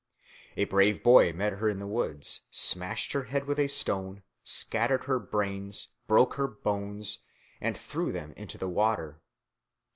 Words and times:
A 0.57 0.63
brave 0.65 1.03
boy 1.03 1.31
met 1.31 1.53
her 1.53 1.69
in 1.69 1.77
the 1.77 1.85
woods, 1.85 2.41
smashed 2.49 3.11
her 3.13 3.25
head 3.25 3.45
with 3.45 3.59
a 3.59 3.67
stone, 3.67 4.23
scattered 4.43 5.03
her 5.03 5.19
brains, 5.19 5.89
broke 6.07 6.37
her 6.37 6.47
bones, 6.47 7.19
and 7.61 7.77
threw 7.77 8.11
them 8.11 8.33
into 8.35 8.57
the 8.57 8.67
water. 8.67 9.21